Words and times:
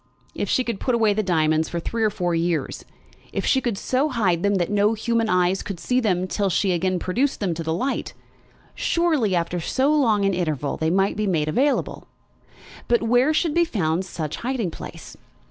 If 0.33 0.49
she 0.49 0.63
could 0.63 0.79
put 0.79 0.95
away 0.95 1.13
the 1.13 1.21
diamonds 1.21 1.69
for 1.69 1.79
three 1.79 2.01
or 2.03 2.09
four 2.09 2.33
years, 2.33 2.83
if 3.31 3.45
she 3.45 3.61
could 3.61 3.77
so 3.77 4.09
hide 4.09 4.41
them 4.41 4.55
that 4.55 4.71
no 4.71 4.93
human 4.95 5.29
eyes 5.29 5.61
could 5.61 5.79
see 5.79 5.99
them 5.99 6.25
till 6.25 6.49
she 6.49 6.69
should 6.69 6.73
again 6.73 6.97
produce 6.97 7.37
them 7.37 7.53
to 7.53 7.61
the 7.61 7.71
light, 7.71 8.15
surely, 8.73 9.35
after 9.35 9.59
so 9.59 9.93
long 9.93 10.25
an 10.25 10.33
interval, 10.33 10.75
they 10.75 10.89
might 10.89 11.15
be 11.17 11.27
made 11.27 11.47
available! 11.47 12.07
But 12.87 13.03
where 13.03 13.31
should 13.31 13.53
be 13.53 13.63
found 13.63 14.03
such 14.03 14.37
hiding 14.37 14.71
place? 14.71 15.17